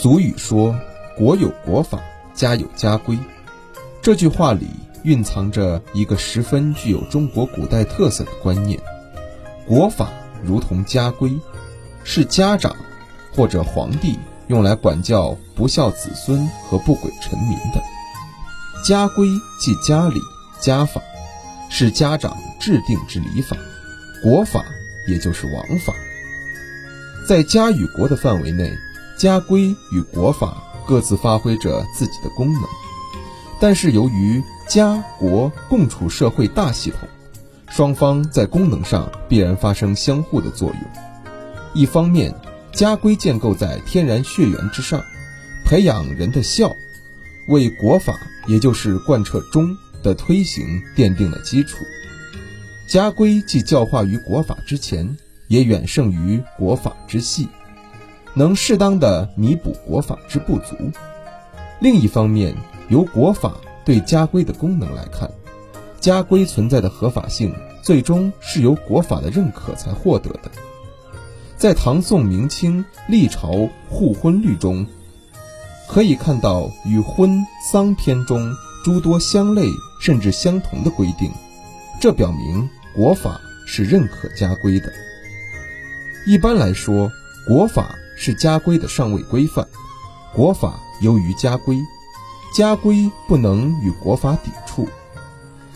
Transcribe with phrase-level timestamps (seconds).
[0.00, 0.78] 俗语说
[1.18, 2.00] ：“国有国法，
[2.32, 3.18] 家有家规。”
[4.00, 4.68] 这句话里
[5.02, 8.78] 蕴藏着一个十分具有中国古代特色的观念：
[9.66, 10.08] 国法
[10.40, 11.36] 如同家规，
[12.04, 12.76] 是家长
[13.34, 14.16] 或者皇帝
[14.46, 17.80] 用来管教不孝子孙和不轨臣民的；
[18.84, 19.26] 家规
[19.60, 20.20] 即家礼、
[20.60, 21.02] 家法，
[21.70, 23.56] 是家长制定之礼法；
[24.22, 24.64] 国法
[25.08, 25.92] 也就是王法。
[27.26, 28.70] 在家与国的范围内。
[29.18, 32.62] 家规与国法各自发挥着自己的功能，
[33.60, 37.00] 但是由于家国共处社会大系统，
[37.68, 40.78] 双方在功能上必然发生相互的作用。
[41.74, 42.32] 一方面，
[42.72, 45.02] 家规建构在天然血缘之上，
[45.64, 46.76] 培养人的孝，
[47.48, 48.14] 为国法
[48.46, 51.84] 也就是贯彻忠的推行奠定了基础。
[52.86, 55.16] 家规既教化于国法之前，
[55.48, 57.48] 也远胜于国法之系。
[58.34, 60.76] 能适当的弥补国法之不足。
[61.80, 62.54] 另一方面，
[62.88, 63.54] 由国法
[63.84, 65.30] 对家规的功能来看，
[66.00, 70.50] 家规存在的合法性最终是由国法的认可才获得的。
[71.56, 74.86] 在唐宋明清历朝互婚律中，
[75.88, 78.52] 可以看到与婚丧篇中
[78.84, 79.68] 诸多相类
[80.00, 81.30] 甚至相同的规定，
[82.00, 84.92] 这表明国法是认可家规的。
[86.26, 87.10] 一般来说，
[87.46, 87.94] 国法。
[88.18, 89.66] 是家规的上位规范，
[90.34, 91.78] 国法优于家规，
[92.52, 94.88] 家规不能与国法抵触，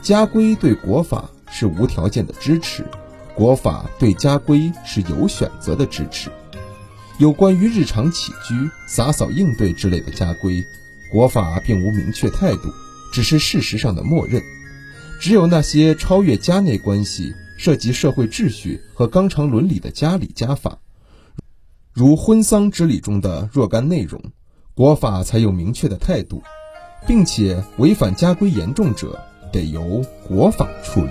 [0.00, 2.86] 家规对国法是无条件的支持，
[3.34, 6.30] 国法对家规是有选择的支持。
[7.18, 8.54] 有关于日常起居、
[8.86, 10.64] 洒扫应对之类的家规，
[11.10, 12.72] 国法并无明确态度，
[13.12, 14.40] 只是事实上的默认。
[15.20, 20.78] 只有那些超越家内关系、涉及社会秩序和纲常伦理的家礼家法。
[21.98, 24.22] 如婚丧之礼中的若干内容，
[24.72, 26.40] 国法才有明确的态度，
[27.08, 29.20] 并且违反家规严重者，
[29.52, 31.10] 得由国法处理。